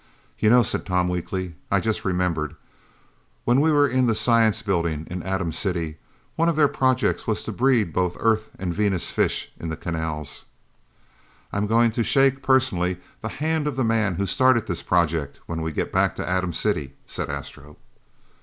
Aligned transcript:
"You 0.39 0.49
know," 0.49 0.63
said 0.63 0.83
Tom 0.83 1.09
weakly, 1.09 1.53
"I 1.69 1.79
just 1.79 2.03
remembered. 2.03 2.55
When 3.45 3.61
we 3.61 3.71
were 3.71 3.87
in 3.87 4.07
the 4.07 4.15
Science 4.15 4.63
Building 4.63 5.05
in 5.11 5.21
Atom 5.21 5.51
City, 5.51 5.97
one 6.35 6.49
of 6.49 6.55
their 6.55 6.67
projects 6.67 7.27
was 7.27 7.43
to 7.43 7.51
breed 7.51 7.93
both 7.93 8.17
Earth 8.19 8.49
and 8.57 8.73
Venus 8.73 9.11
fish 9.11 9.51
in 9.59 9.69
the 9.69 9.77
canals." 9.77 10.45
"I 11.53 11.57
am 11.57 11.67
going 11.67 11.91
to 11.91 12.03
shake, 12.03 12.41
personally, 12.41 12.97
the 13.21 13.29
hand 13.29 13.67
of 13.67 13.75
the 13.75 13.83
man 13.83 14.15
who 14.15 14.25
started 14.25 14.65
this 14.65 14.81
project 14.81 15.39
when 15.45 15.61
we 15.61 15.71
get 15.71 15.91
back 15.91 16.15
to 16.15 16.27
Atom 16.27 16.51
City," 16.53 16.95
said 17.05 17.29
Astro. 17.29 17.77